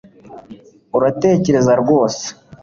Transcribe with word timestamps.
Uratekereza 0.97 1.73
rwose 1.81 2.25